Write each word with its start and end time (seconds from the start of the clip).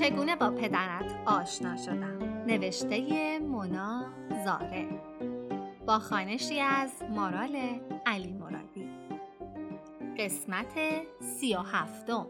چگونه 0.00 0.36
با 0.36 0.50
پدرت 0.50 1.20
آشنا 1.26 1.76
شدم؟ 1.76 2.18
نوشته 2.46 3.38
مونا 3.38 4.04
زاره 4.44 4.88
با 5.86 5.98
خانشی 5.98 6.60
از 6.60 6.90
مارال 7.10 7.56
علی 8.06 8.32
مرادی. 8.32 8.88
قسمت 10.18 10.74
سی 11.20 11.54
و 11.54 11.58
هفتم. 11.58 12.26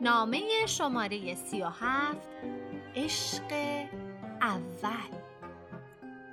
نامه 0.00 0.40
شماره 0.66 1.34
سی 1.34 1.62
و 1.62 1.66
هفت 1.66 2.28
عشق 2.96 3.52
اول. 4.42 5.20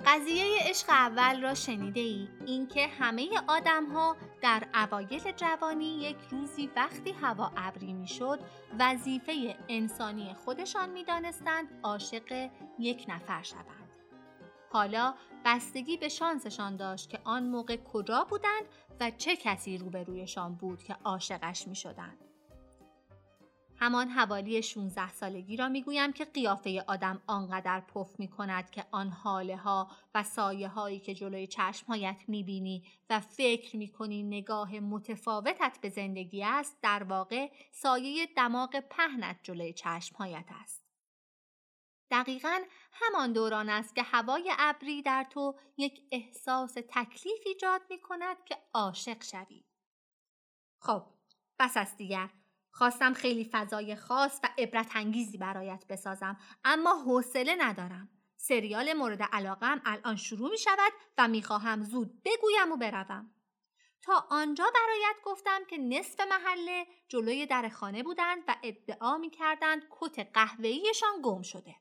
قضیه 0.06 0.44
عشق 0.60 0.90
اول 0.90 1.42
را 1.42 1.54
شنیده 1.54 2.00
ای؟ 2.00 2.28
اینکه 2.46 2.86
همه 2.86 3.28
آدم 3.48 3.86
ها 3.86 4.16
در 4.42 4.68
اوایل 4.74 5.32
جوانی 5.36 6.00
یک 6.00 6.16
روزی 6.30 6.70
وقتی 6.76 7.12
هوا 7.12 7.52
ابری 7.56 7.92
می‌شد 7.92 8.40
وظیفه 8.78 9.56
انسانی 9.68 10.34
خودشان 10.34 10.90
می‌دانستند 10.90 11.68
عاشق 11.82 12.50
یک 12.78 13.04
نفر 13.08 13.42
شوند. 13.42 13.88
حالا 14.72 15.14
بستگی 15.44 15.96
به 15.96 16.08
شانسشان 16.08 16.76
داشت 16.76 17.10
که 17.10 17.18
آن 17.24 17.48
موقع 17.48 17.76
کجا 17.76 18.26
بودند 18.30 18.64
و 19.00 19.10
چه 19.10 19.36
کسی 19.36 19.78
روبرویشان 19.78 20.54
بود 20.54 20.82
که 20.82 20.96
عاشقش 21.04 21.68
می 21.68 21.76
شدند. 21.76 22.27
همان 23.80 24.08
حوالی 24.08 24.62
16 24.62 25.10
سالگی 25.10 25.56
را 25.56 25.68
می‌گویم 25.68 26.12
که 26.12 26.24
قیافه 26.24 26.84
آدم 26.86 27.22
آنقدر 27.26 27.80
پف 27.80 28.20
می 28.20 28.28
کند 28.28 28.70
که 28.70 28.84
آن 28.90 29.08
حاله 29.08 29.56
ها 29.56 29.90
و 30.14 30.22
سایه 30.22 30.68
هایی 30.68 31.00
که 31.00 31.14
جلوی 31.14 31.46
چشمهایت 31.46 32.16
می 32.28 32.42
بینی 32.42 32.84
و 33.10 33.20
فکر 33.20 33.76
می 33.76 33.88
کنی 33.88 34.22
نگاه 34.22 34.80
متفاوتت 34.80 35.78
به 35.82 35.88
زندگی 35.88 36.44
است 36.44 36.76
در 36.82 37.02
واقع 37.02 37.50
سایه 37.72 38.26
دماغ 38.36 38.80
پهنت 38.80 39.36
جلوی 39.42 39.72
چشمهایت 39.72 40.46
است. 40.62 40.84
دقیقا 42.10 42.58
همان 42.92 43.32
دوران 43.32 43.68
است 43.68 43.94
که 43.94 44.02
هوای 44.02 44.52
ابری 44.58 45.02
در 45.02 45.26
تو 45.30 45.54
یک 45.76 46.02
احساس 46.12 46.74
تکلیف 46.88 47.40
ایجاد 47.46 47.82
می 47.90 48.00
کند 48.00 48.36
که 48.44 48.56
عاشق 48.74 49.22
شوی. 49.22 49.64
خب 50.80 51.02
بس 51.58 51.76
است 51.76 51.96
دیگر 51.96 52.30
خواستم 52.70 53.12
خیلی 53.14 53.48
فضای 53.52 53.96
خاص 53.96 54.40
و 54.44 54.48
عبرت 54.58 54.90
انگیزی 54.94 55.38
برایت 55.38 55.84
بسازم 55.88 56.38
اما 56.64 56.94
حوصله 56.94 57.56
ندارم. 57.58 58.08
سریال 58.36 58.92
مورد 58.92 59.22
علاقم 59.22 59.82
الان 59.84 60.16
شروع 60.16 60.50
می 60.50 60.58
شود 60.58 60.92
و 61.18 61.28
می 61.28 61.42
خواهم 61.42 61.84
زود 61.84 62.22
بگویم 62.24 62.72
و 62.72 62.76
بروم. 62.76 63.34
تا 64.02 64.26
آنجا 64.30 64.64
برایت 64.74 65.16
گفتم 65.24 65.64
که 65.64 65.78
نصف 65.78 66.20
محله 66.20 66.86
جلوی 67.08 67.46
در 67.46 67.68
خانه 67.68 68.02
بودند 68.02 68.42
و 68.48 68.56
ادعا 68.62 69.18
می 69.18 69.30
کردند 69.30 69.82
کت 69.90 70.30
قهوه‌ایشان 70.34 71.22
گم 71.22 71.42
شده. 71.42 71.76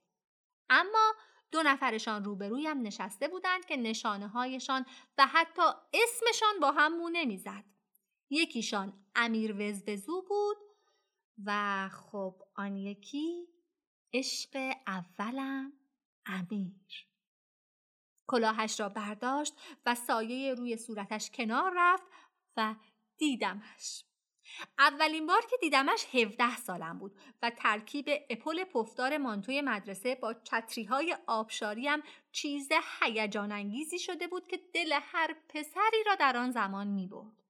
اما 0.70 1.14
دو 1.52 1.64
نفرشان 1.64 2.24
روبرویم 2.24 2.82
نشسته 2.82 3.28
بودند 3.28 3.66
که 3.66 3.78
نشانه 3.78 4.28
هایشان 4.28 4.86
و 5.18 5.28
حتی 5.28 5.62
اسمشان 5.94 6.60
با 6.62 6.72
هم 6.72 6.98
مو 6.98 7.10
نمی‌زد. 7.10 7.64
یکیشان 8.30 8.94
امیر 9.16 9.56
وزوزو 9.62 10.22
بود 10.22 10.58
و 11.46 11.90
خب 11.90 12.44
آن 12.56 12.76
یکی 12.76 13.48
عشق 14.14 14.74
اولم 14.88 15.74
امیر 16.26 17.08
کلاهش 18.28 18.80
را 18.80 18.90
برداشت 18.90 19.54
و 19.86 19.96
سایه 19.96 20.54
روی 20.54 20.78
صورتش 20.78 21.32
کنار 21.32 21.72
رفت 21.76 22.04
و 22.58 22.76
دیدمش 23.18 24.04
اولین 24.80 25.28
بار 25.28 25.42
که 25.50 25.58
دیدمش 25.62 26.06
17 26.16 26.58
سالم 26.58 27.00
بود 27.00 27.16
و 27.42 27.50
ترکیب 27.50 28.06
اپل 28.30 28.64
پفدار 28.64 29.18
مانتوی 29.18 29.62
مدرسه 29.62 30.16
با 30.16 30.34
چتری 30.34 30.84
های 30.84 31.18
آبشاریم 31.28 32.00
چیز 32.32 32.70
هیجان 33.02 33.52
انگیزی 33.52 34.00
شده 34.00 34.28
بود 34.28 34.48
که 34.48 34.60
دل 34.74 35.00
هر 35.02 35.36
پسری 35.50 36.04
را 36.06 36.16
در 36.16 36.38
آن 36.38 36.52
زمان 36.52 36.88
می 36.88 37.08
برد. 37.08 37.47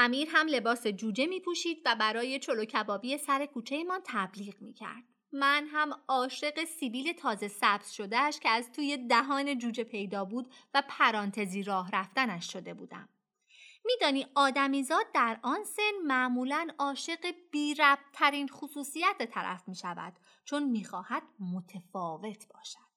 امیر 0.00 0.28
هم 0.32 0.46
لباس 0.46 0.86
جوجه 0.86 1.26
می 1.26 1.40
پوشید 1.40 1.82
و 1.84 1.96
برای 1.96 2.38
چلو 2.38 2.64
کبابی 2.64 3.18
سر 3.18 3.46
کوچه 3.46 3.84
ما 3.84 4.00
تبلیغ 4.04 4.62
می 4.62 4.72
کرد. 4.72 5.04
من 5.32 5.66
هم 5.72 5.90
عاشق 6.08 6.64
سیبیل 6.64 7.12
تازه 7.12 7.48
سبز 7.48 7.90
شدهش 7.90 8.38
که 8.38 8.48
از 8.48 8.72
توی 8.72 8.96
دهان 8.96 9.58
جوجه 9.58 9.84
پیدا 9.84 10.24
بود 10.24 10.54
و 10.74 10.82
پرانتزی 10.88 11.62
راه 11.62 11.90
رفتنش 11.92 12.52
شده 12.52 12.74
بودم. 12.74 13.08
میدانی 13.84 14.26
آدمیزاد 14.34 15.06
در 15.14 15.38
آن 15.42 15.64
سن 15.64 15.92
معمولا 16.06 16.68
عاشق 16.78 17.34
بی 17.52 17.76
ترین 18.12 18.48
خصوصیت 18.48 19.30
طرف 19.30 19.68
می 19.68 19.74
شود 19.74 20.12
چون 20.44 20.62
می‌خواهد 20.64 21.22
متفاوت 21.40 22.48
باشد. 22.54 22.87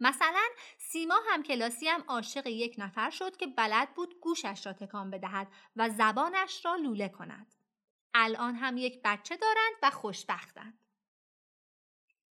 مثلا 0.00 0.48
سیما 0.78 1.20
هم 1.28 1.42
کلاسی 1.42 1.88
هم 1.88 2.04
عاشق 2.08 2.46
یک 2.46 2.74
نفر 2.78 3.10
شد 3.10 3.36
که 3.36 3.46
بلد 3.46 3.94
بود 3.94 4.20
گوشش 4.20 4.66
را 4.66 4.72
تکان 4.72 5.10
بدهد 5.10 5.48
و 5.76 5.88
زبانش 5.88 6.64
را 6.64 6.76
لوله 6.76 7.08
کند. 7.08 7.54
الان 8.14 8.54
هم 8.54 8.76
یک 8.76 9.00
بچه 9.04 9.36
دارند 9.36 9.76
و 9.82 9.90
خوشبختند. 9.90 10.80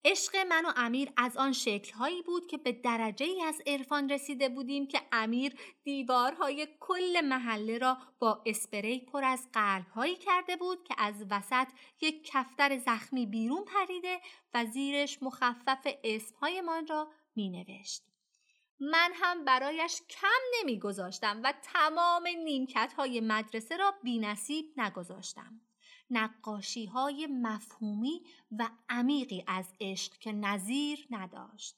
عشق 0.05 0.37
من 0.37 0.65
و 0.65 0.73
امیر 0.77 1.13
از 1.17 1.37
آن 1.37 1.53
شکلهایی 1.53 2.23
بود 2.23 2.47
که 2.47 2.59
به 2.59 2.73
درجه 2.73 3.27
ای 3.27 3.43
از 3.43 3.63
عرفان 3.67 4.09
رسیده 4.09 4.49
بودیم 4.49 4.87
که 4.87 5.01
امیر 5.13 5.55
دیوارهای 5.85 6.69
کل 6.81 7.21
محله 7.25 7.79
را 7.79 7.99
با 8.19 8.43
اسپری 8.47 9.01
پر 9.01 9.25
از 9.25 9.49
قلبهایی 9.53 10.17
کرده 10.17 10.57
بود 10.57 10.85
که 10.85 10.95
از 10.99 11.25
وسط 11.31 11.67
یک 12.01 12.25
کفتر 12.25 12.79
زخمی 12.79 13.27
بیرون 13.27 13.65
پریده 13.65 14.21
و 14.55 14.65
زیرش 14.65 15.23
مخفف 15.23 15.87
اسمهایمان 16.05 16.87
را 16.87 17.09
می 17.37 17.49
نوشت. 17.49 18.03
من 18.81 19.13
هم 19.15 19.45
برایش 19.45 20.03
کم 20.11 20.29
نمی 20.59 20.79
گذاشتم 20.79 21.41
و 21.45 21.55
تمام 21.63 22.29
نیمکت 22.45 22.93
های 22.97 23.21
مدرسه 23.21 23.77
را 23.77 23.95
بی 24.03 24.19
نصیب 24.19 24.67
نگذاشتم. 24.77 25.61
نقاشی 26.11 26.87
های 26.87 27.27
مفهومی 27.27 28.23
و 28.59 28.69
عمیقی 28.89 29.45
از 29.47 29.73
عشق 29.81 30.13
که 30.19 30.33
نظیر 30.33 31.07
نداشت. 31.11 31.77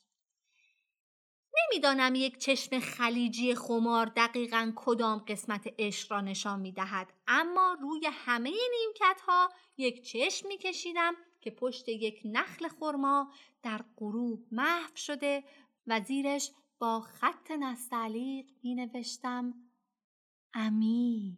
نمی‌دانم 1.62 2.14
یک 2.14 2.38
چشم 2.38 2.78
خلیجی 2.78 3.54
خمار 3.54 4.06
دقیقا 4.06 4.72
کدام 4.76 5.18
قسمت 5.18 5.74
عشق 5.78 6.12
را 6.12 6.20
نشان 6.20 6.60
می 6.60 6.72
دهد 6.72 7.12
اما 7.26 7.76
روی 7.80 8.06
همه 8.12 8.50
نیمکت 8.50 9.20
ها 9.20 9.50
یک 9.76 10.04
چشم 10.04 10.48
می 10.48 10.58
کشیدم 10.58 11.14
که 11.44 11.50
پشت 11.50 11.88
یک 11.88 12.20
نخل 12.24 12.68
خرما 12.68 13.32
در 13.62 13.80
غروب 13.96 14.46
محو 14.52 14.96
شده 14.96 15.44
و 15.86 16.00
زیرش 16.00 16.50
با 16.78 17.00
خط 17.00 17.50
نستعلیق 17.50 18.46
می 18.62 18.74
نوشتم 18.74 19.54
امیر. 20.54 21.36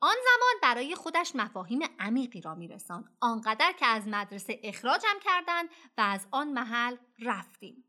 آن 0.00 0.16
زمان 0.24 0.54
برای 0.62 0.94
خودش 0.94 1.32
مفاهیم 1.34 1.80
عمیقی 1.98 2.40
را 2.40 2.54
میرساند. 2.54 3.16
آنقدر 3.20 3.72
که 3.72 3.86
از 3.86 4.08
مدرسه 4.08 4.60
اخراجم 4.62 5.18
کردند 5.24 5.68
و 5.98 6.00
از 6.00 6.26
آن 6.30 6.52
محل 6.52 6.96
رفتیم. 7.18 7.84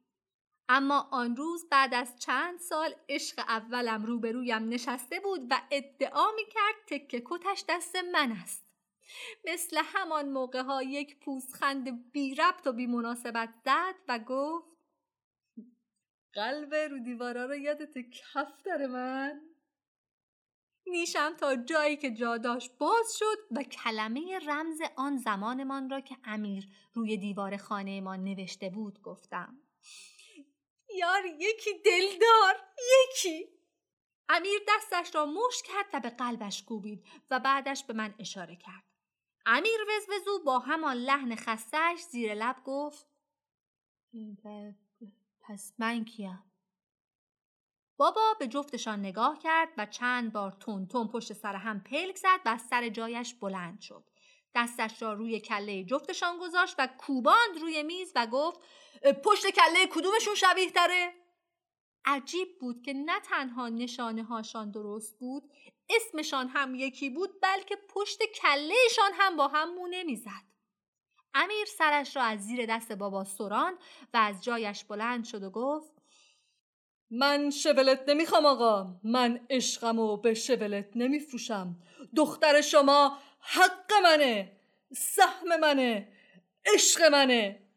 اما 0.70 1.08
آن 1.12 1.36
روز 1.36 1.70
بعد 1.72 1.94
از 1.94 2.20
چند 2.20 2.60
سال 2.60 2.96
عشق 3.10 3.40
اولم 3.40 4.06
روبرویم 4.06 4.70
نشسته 4.70 5.20
بود 5.20 5.48
و 5.50 5.62
ادعا 5.72 6.31
می 6.36 6.46
کرد 6.46 6.75
تکه 6.88 7.24
کتش 7.25 7.66
دست 7.69 7.96
من 7.96 8.31
است. 8.31 8.69
مثل 9.46 9.82
همان 9.84 10.30
موقع 10.30 10.62
ها 10.62 10.84
یک 10.84 11.20
پوزخند 11.20 12.12
بی 12.12 12.36
ربط 12.36 12.68
و 12.68 12.72
بی 12.72 12.88
مناسبت 12.88 13.50
زد 13.66 13.96
و 14.08 14.20
گفت 14.20 14.80
قلب 16.34 16.76
رو 16.76 17.00
دیوارا 17.00 17.46
رو 17.46 17.56
یادت 17.56 17.98
کفتر 17.98 18.88
من. 18.88 19.42
نیشم 20.88 21.36
تا 21.36 21.56
جایی 21.56 21.98
که 21.98 22.12
جا 22.12 22.38
داشت 22.38 22.78
باز 22.78 23.18
شد 23.18 23.38
و 23.52 23.64
کلمه 23.64 24.40
رمز 24.40 24.82
آن 24.96 25.18
زمانمان 25.18 25.90
را 25.90 26.02
که 26.02 26.18
امیر 26.24 26.68
روی 26.94 27.18
دیوار 27.18 27.58
خانه 27.58 28.02
ما 28.02 28.16
نوشته 28.16 28.70
بود 28.70 29.02
گفتم. 29.02 29.58
یار 30.96 31.26
یکی 31.26 31.70
دلدار 31.86 32.56
یکی! 33.04 33.60
امیر 34.30 34.60
دستش 34.68 35.16
را 35.16 35.26
مش 35.26 35.62
کرد 35.66 35.86
و 35.94 36.00
به 36.00 36.10
قلبش 36.10 36.64
کوبید 36.64 37.06
و 37.32 37.40
بعدش 37.40 37.84
به 37.84 37.94
من 37.94 38.16
اشاره 38.20 38.56
کرد. 38.56 38.88
امیر 39.51 39.80
وزوزو 39.90 40.44
با 40.44 40.60
همان 40.60 40.98
لحن 40.98 41.36
خستش 41.36 42.00
زیر 42.12 42.34
لب 42.34 42.56
گفت 42.66 43.07
پس 45.42 45.74
من 45.78 46.06
کیم 46.06 46.44
بابا 47.98 48.34
به 48.40 48.48
جفتشان 48.48 49.00
نگاه 49.00 49.40
کرد 49.40 49.69
و 49.78 49.86
چند 49.86 50.34
بار 50.34 50.51
تون 50.51 50.88
تون 50.88 51.07
پشت 51.07 51.34
سر 51.34 51.56
هم 51.56 51.84
پلک 51.84 52.16
زد 52.16 52.40
و 52.46 52.50
از 52.50 52.62
سر 52.62 52.90
جایش 52.90 53.34
بلند 53.34 53.81
شد 53.81 54.10
دستش 54.56 55.01
را 55.01 55.13
روی 55.13 55.40
کله 55.40 55.84
جفتشان 55.84 56.38
گذاشت 56.38 56.75
و 56.78 56.88
کوباند 56.98 57.57
روی 57.62 57.84
میز 57.84 58.12
و 58.16 58.28
گفت 58.28 58.60
پشت 59.24 59.50
کله 59.50 59.88
کدومشون 59.92 60.36
شبیه 60.36 60.72
تره؟ 60.72 61.13
عجیب 62.06 62.60
بود 62.60 62.81
که 62.81 62.94
نه 62.94 63.19
تنها 63.19 63.69
نشانه 63.69 64.24
هاشان 64.24 64.72
درست 64.72 65.19
بود 65.19 65.51
اسمشان 65.89 66.47
هم 66.47 66.75
یکی 66.75 67.09
بود 67.09 67.41
بلکه 67.41 67.75
پشت 67.89 68.24
کلهشان 68.24 69.12
هم 69.13 69.36
با 69.36 69.47
هم 69.47 69.75
مو 69.75 69.88
نمی‌زد 69.88 70.50
امیر 71.33 71.65
سرش 71.65 72.15
را 72.15 72.24
از 72.24 72.39
زیر 72.39 72.65
دست 72.65 72.91
بابا 72.91 73.24
سران 73.24 73.74
و 74.13 74.18
از 74.18 74.44
جایش 74.44 74.83
بلند 74.83 75.25
شد 75.25 75.44
و 75.44 75.50
گفت 75.50 75.91
من 77.12 77.50
شولت 77.50 78.09
نمی‌خوام 78.09 78.45
آقا. 78.45 79.00
من 79.03 79.45
عشقم 79.50 80.00
و 80.00 80.18
به 80.18 80.33
شولت 80.33 80.89
نمیفروشم. 80.95 81.75
دختر 82.15 82.62
شما 82.62 83.18
حق 83.39 83.94
منه 84.03 84.59
سهم 84.95 85.59
منه 85.59 86.12
عشق 86.74 87.01
منه. 87.01 87.69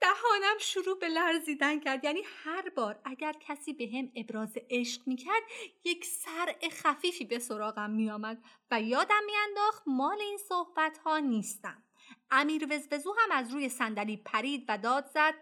دهانم 0.00 0.58
شروع 0.58 0.98
به 0.98 1.08
لرزیدن 1.08 1.80
کرد. 1.80 2.04
یعنی 2.04 2.22
هر 2.44 2.68
بار 2.68 3.00
اگر 3.04 3.34
کسی 3.40 3.72
به 3.72 3.88
هم 3.98 4.12
ابراز 4.16 4.58
عشق 4.70 5.02
می‌کرد 5.06 5.42
یک 5.84 6.04
سر 6.04 6.54
خفیفی 6.72 7.24
به 7.24 7.38
سراغم 7.38 7.90
میآمد 7.90 8.38
و 8.70 8.80
یادم 8.80 9.20
میانداخت 9.26 9.82
مال 9.86 10.20
این 10.20 10.38
صحبت 10.48 10.98
ها 10.98 11.18
نیستم. 11.18 11.82
امیر 12.30 12.66
وزوزو 12.70 13.14
هم 13.18 13.30
از 13.32 13.52
روی 13.52 13.68
صندلی 13.68 14.16
پرید 14.16 14.64
و 14.68 14.78
داد 14.78 15.10
زد 15.14 15.34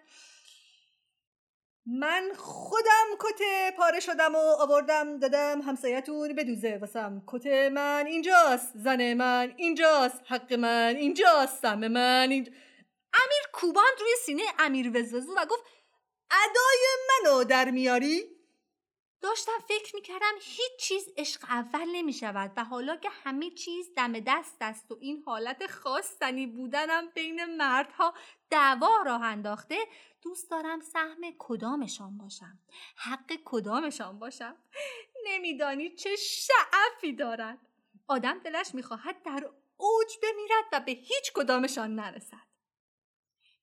من 1.86 2.30
خودم 2.36 3.06
کته 3.20 3.70
پاره 3.76 4.00
شدم 4.00 4.34
و 4.34 4.38
آوردم 4.38 5.18
دادم 5.18 5.62
همسایتون 5.62 6.34
بدوزه 6.34 6.78
واسم. 6.80 7.22
کته 7.26 7.68
من 7.68 8.04
اینجاست 8.06 8.72
زن 8.74 9.14
من 9.14 9.54
اینجاست 9.56 10.22
حق 10.26 10.52
من 10.52 10.94
اینجاست 10.98 11.62
سم 11.62 11.88
من 11.88 12.28
اینجا... 12.30 12.52
امیر 13.14 13.42
کوباند 13.52 14.00
روی 14.00 14.12
سینه 14.24 14.42
امیر 14.58 14.98
وزوزو 14.98 15.34
و 15.36 15.46
گفت 15.46 15.64
ادای 16.30 16.86
منو 17.08 17.44
در 17.44 17.70
میاری؟ 17.70 18.38
داشتم 19.20 19.58
فکر 19.68 19.94
می‌کردم 19.96 20.34
هیچ 20.40 20.76
چیز 20.80 21.08
عشق 21.16 21.44
اول 21.48 21.88
نمی 21.92 22.12
شود 22.12 22.52
و 22.56 22.64
حالا 22.64 22.96
که 22.96 23.08
همه 23.24 23.50
چیز 23.50 23.94
دم 23.96 24.20
دست 24.20 24.56
است 24.60 24.92
و 24.92 24.98
این 25.00 25.22
حالت 25.26 25.66
خواستنی 25.66 26.46
بودنم 26.46 27.08
بین 27.14 27.56
مردها 27.56 28.14
دعوا 28.50 29.02
راه 29.06 29.22
انداخته 29.22 29.78
دوست 30.22 30.50
دارم 30.50 30.80
سهم 30.80 31.20
کدامشان 31.38 32.18
باشم؟ 32.18 32.58
حق 32.96 33.32
کدامشان 33.44 34.18
باشم؟ 34.18 34.56
نمیدانی 35.26 35.94
چه 35.94 36.16
شعفی 36.16 37.12
دارد؟ 37.12 37.58
آدم 38.08 38.38
دلش 38.38 38.74
می‌خواهد 38.74 39.22
در 39.22 39.50
اوج 39.76 40.18
بمیرد 40.22 40.64
و 40.72 40.80
به 40.80 40.92
هیچ 40.92 41.32
کدامشان 41.34 41.94
نرسد. 41.94 42.47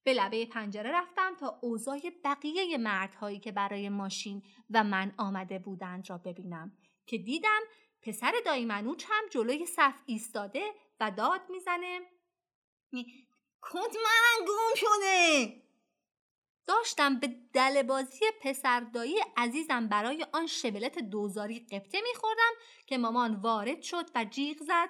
به 0.06 0.14
لبه 0.14 0.46
پنجره 0.46 0.92
رفتم 0.92 1.36
تا 1.36 1.60
اوضاع 1.62 2.00
بقیه 2.24 2.78
مردهایی 2.78 3.40
که 3.40 3.52
برای 3.52 3.90
ماشین 3.90 4.44
و 4.70 4.84
من 4.84 5.14
آمده 5.18 5.60
بودند 5.60 6.10
را 6.10 6.18
ببینم 6.18 6.78
که 7.06 7.18
دیدم 7.18 7.62
پسر 8.02 8.34
دایی 8.46 8.66
منوچ 8.66 9.06
هم 9.10 9.24
جلوی 9.32 9.66
صف 9.66 9.94
ایستاده 10.06 10.72
و 11.00 11.12
داد 11.12 11.42
می‌زنه. 11.50 12.00
کت 13.62 13.96
من 13.96 14.46
گم 14.48 14.76
شده! 14.76 15.62
داشتم 16.68 17.20
به 17.20 17.28
دل 17.54 17.84
بازی 17.84 18.26
پسر 18.42 18.80
دایی 18.80 19.16
عزیزم 19.38 19.88
برای 19.88 20.26
آن 20.34 20.48
شبلت 20.48 21.00
دوزاری 21.00 21.60
قبطه 21.60 22.02
میخوردم 22.02 22.52
که 22.88 22.98
مامان 22.98 23.36
وارد 23.36 23.82
شد 23.82 24.06
و 24.16 24.26
جیغ 24.26 24.58
زد. 24.58 24.90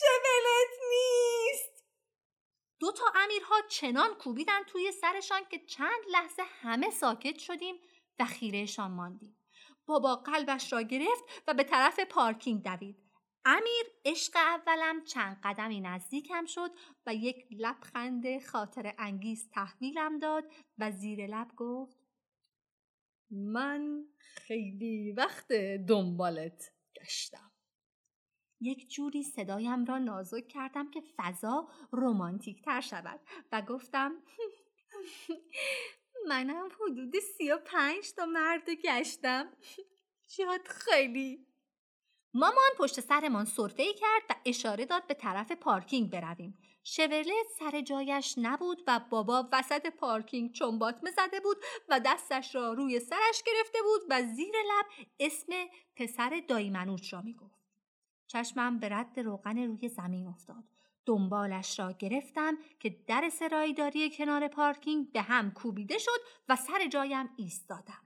شبلت 0.00 0.70
نیست! 0.90 1.73
دو 2.80 2.92
تا 2.92 3.04
امیرها 3.14 3.54
چنان 3.68 4.14
کوبیدن 4.14 4.62
توی 4.66 4.92
سرشان 4.92 5.40
که 5.50 5.58
چند 5.58 6.00
لحظه 6.12 6.42
همه 6.60 6.90
ساکت 6.90 7.38
شدیم 7.38 7.74
و 8.18 8.24
خیرهشان 8.24 8.90
ماندیم. 8.90 9.36
بابا 9.86 10.16
قلبش 10.16 10.72
را 10.72 10.82
گرفت 10.82 11.24
و 11.46 11.54
به 11.54 11.64
طرف 11.64 12.00
پارکینگ 12.00 12.62
دوید. 12.62 13.04
امیر 13.44 13.84
عشق 14.04 14.36
اولم 14.36 15.04
چند 15.04 15.40
قدمی 15.44 15.80
نزدیکم 15.80 16.44
شد 16.46 16.70
و 17.06 17.14
یک 17.14 17.46
لبخند 17.50 18.44
خاطر 18.44 18.94
انگیز 18.98 19.50
تحویلم 19.50 20.18
داد 20.18 20.44
و 20.78 20.90
زیر 20.90 21.26
لب 21.26 21.50
گفت 21.56 21.98
من 23.30 24.04
خیلی 24.18 25.12
وقت 25.12 25.52
دنبالت 25.88 26.72
گشتم. 27.00 27.53
یک 28.60 28.90
جوری 28.90 29.22
صدایم 29.22 29.84
را 29.84 29.98
نازک 29.98 30.48
کردم 30.48 30.90
که 30.90 31.02
فضا 31.16 31.68
رومانتیک 31.90 32.62
تر 32.62 32.80
شود 32.80 33.20
و 33.52 33.62
گفتم 33.62 34.12
منم 36.28 36.68
حدود 36.80 37.18
سی 37.18 37.50
و 37.50 37.58
پنج 37.58 38.12
تا 38.16 38.26
مرد 38.26 38.70
گشتم 38.70 39.48
شاید 40.28 40.68
خیلی 40.68 41.46
مامان 42.34 42.70
پشت 42.78 43.00
سرمان 43.00 43.44
صرفه 43.44 43.92
کرد 43.92 44.22
و 44.30 44.34
اشاره 44.46 44.86
داد 44.86 45.06
به 45.06 45.14
طرف 45.14 45.52
پارکینگ 45.52 46.10
برویم. 46.10 46.58
شورلت 46.84 47.46
سر 47.58 47.80
جایش 47.80 48.34
نبود 48.38 48.82
و 48.86 49.00
بابا 49.10 49.48
وسط 49.52 49.86
پارکینگ 49.86 50.52
چنباتمه 50.52 51.10
زده 51.10 51.40
بود 51.40 51.56
و 51.88 52.00
دستش 52.04 52.54
را 52.54 52.72
روی 52.72 53.00
سرش 53.00 53.42
گرفته 53.46 53.78
بود 53.82 54.02
و 54.10 54.22
زیر 54.22 54.54
لب 54.54 55.06
اسم 55.20 55.52
پسر 55.96 56.42
دایی 56.48 56.70
منوچ 56.70 57.14
را 57.14 57.22
می 57.22 57.34
گفت. 57.34 57.63
چشمم 58.26 58.78
به 58.78 58.88
رد 58.88 59.20
روغن 59.20 59.58
روی 59.58 59.88
زمین 59.88 60.26
افتاد. 60.26 60.64
دنبالش 61.06 61.78
را 61.78 61.92
گرفتم 61.92 62.58
که 62.80 62.96
در 63.06 63.28
سرایداری 63.28 64.10
کنار 64.10 64.48
پارکینگ 64.48 65.12
به 65.12 65.22
هم 65.22 65.50
کوبیده 65.50 65.98
شد 65.98 66.20
و 66.48 66.56
سر 66.56 66.86
جایم 66.88 67.28
ایستادم. 67.36 68.02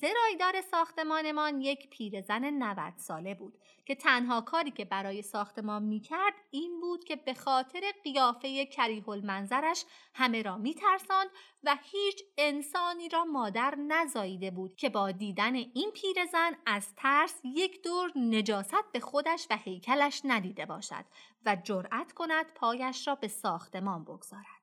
سرایدار 0.00 0.60
ساختمانمان 0.60 1.60
یک 1.60 1.90
پیرزن 1.90 2.44
90 2.44 2.92
ساله 2.96 3.34
بود 3.34 3.58
که 3.86 3.94
تنها 3.94 4.40
کاری 4.40 4.70
که 4.70 4.84
برای 4.84 5.22
ساختمان 5.22 5.82
می‌کرد 5.82 6.34
این 6.50 6.80
بود 6.80 7.04
که 7.04 7.16
به 7.16 7.34
خاطر 7.34 7.80
قیافه 8.04 8.66
کریه 8.66 9.08
المنظرش 9.08 9.84
همه 10.14 10.42
را 10.42 10.56
میترساند 10.56 11.30
و 11.64 11.76
هیچ 11.82 12.22
انسانی 12.38 13.08
را 13.08 13.24
مادر 13.24 13.74
نزاییده 13.74 14.50
بود 14.50 14.76
که 14.76 14.88
با 14.88 15.10
دیدن 15.10 15.54
این 15.54 15.90
پیرزن 15.94 16.56
از 16.66 16.94
ترس 16.94 17.40
یک 17.44 17.82
دور 17.82 18.12
نجاست 18.16 18.92
به 18.92 19.00
خودش 19.00 19.46
و 19.50 19.56
هیکلش 19.56 20.20
ندیده 20.24 20.66
باشد 20.66 21.04
و 21.46 21.56
جرأت 21.64 22.12
کند 22.12 22.46
پایش 22.54 23.08
را 23.08 23.14
به 23.14 23.28
ساختمان 23.28 24.04
بگذارد. 24.04 24.59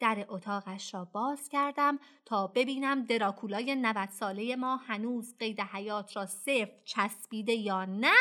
در 0.00 0.26
اتاقش 0.28 0.94
را 0.94 1.04
باز 1.04 1.48
کردم 1.48 1.98
تا 2.24 2.46
ببینم 2.46 3.04
دراکولای 3.04 3.74
90 3.74 4.08
ساله 4.08 4.56
ما 4.56 4.76
هنوز 4.76 5.36
قید 5.38 5.60
حیات 5.60 6.16
را 6.16 6.26
صرف 6.26 6.68
چسبیده 6.84 7.52
یا 7.52 7.84
نه 7.84 8.16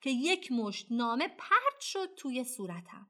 که 0.00 0.10
یک 0.10 0.52
مشت 0.52 0.86
نامه 0.90 1.28
پرت 1.28 1.80
شد 1.80 2.14
توی 2.16 2.44
صورتم. 2.44 3.08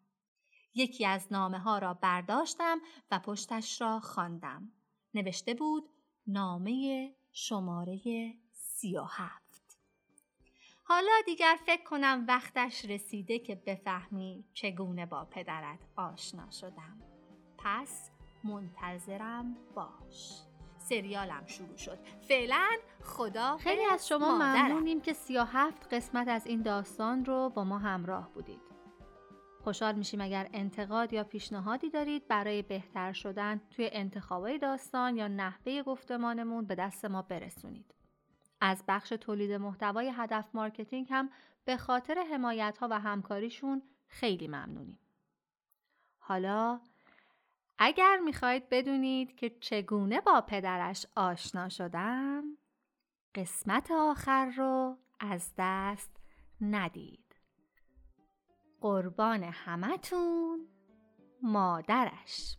یکی 0.74 1.06
از 1.06 1.26
نامه 1.30 1.58
ها 1.58 1.78
را 1.78 1.94
برداشتم 1.94 2.78
و 3.10 3.18
پشتش 3.18 3.80
را 3.80 4.00
خواندم. 4.00 4.72
نوشته 5.14 5.54
بود 5.54 5.84
نامه 6.26 7.10
شماره 7.32 8.00
سی 8.52 8.96
و 8.96 9.04
هفت. 9.04 9.78
حالا 10.84 11.12
دیگر 11.26 11.58
فکر 11.66 11.84
کنم 11.84 12.24
وقتش 12.28 12.84
رسیده 12.84 13.38
که 13.38 13.54
بفهمی 13.54 14.44
چگونه 14.54 15.06
با 15.06 15.24
پدرت 15.24 15.78
آشنا 15.96 16.50
شدم. 16.50 17.13
پس 17.64 18.10
منتظرم 18.44 19.56
باش. 19.74 20.40
سریالم 20.78 21.46
شروع 21.46 21.76
شد. 21.76 21.98
فعلا 22.28 22.68
خدا 23.02 23.56
خیلی 23.56 23.84
از 23.84 24.08
شما 24.08 24.34
ممنونیم 24.34 25.00
که 25.00 25.12
سیا 25.12 25.44
هفت 25.44 25.94
قسمت 25.94 26.28
از 26.28 26.46
این 26.46 26.62
داستان 26.62 27.24
رو 27.24 27.50
با 27.54 27.64
ما 27.64 27.78
همراه 27.78 28.32
بودید. 28.32 28.60
خوشحال 29.64 29.94
میشیم 29.94 30.20
اگر 30.20 30.48
انتقاد 30.52 31.12
یا 31.12 31.24
پیشنهادی 31.24 31.90
دارید 31.90 32.28
برای 32.28 32.62
بهتر 32.62 33.12
شدن 33.12 33.60
توی 33.70 33.90
انتخابای 33.92 34.58
داستان 34.58 35.16
یا 35.16 35.28
نحوه 35.28 35.82
گفتمانمون 35.82 36.66
به 36.66 36.74
دست 36.74 37.04
ما 37.04 37.22
برسونید. 37.22 37.94
از 38.60 38.84
بخش 38.88 39.08
تولید 39.08 39.52
محتوای 39.52 40.12
هدف 40.16 40.48
مارکتینگ 40.54 41.06
هم 41.10 41.30
به 41.64 41.76
خاطر 41.76 42.24
حمایت 42.32 42.78
ها 42.78 42.88
و 42.90 43.00
همکاریشون 43.00 43.82
خیلی 44.06 44.48
ممنونیم. 44.48 44.98
حالا 46.18 46.80
اگر 47.86 48.18
می‌خواید 48.24 48.68
بدونید 48.68 49.36
که 49.36 49.50
چگونه 49.50 50.20
با 50.20 50.40
پدرش 50.40 51.06
آشنا 51.16 51.68
شدم 51.68 52.44
قسمت 53.34 53.90
آخر 53.90 54.46
رو 54.46 54.98
از 55.20 55.52
دست 55.58 56.16
ندید. 56.60 57.36
قربان 58.80 59.42
همتون 59.42 60.68
مادرش. 61.42 62.56